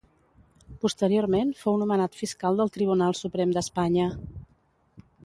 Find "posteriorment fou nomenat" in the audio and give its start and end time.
0.85-2.17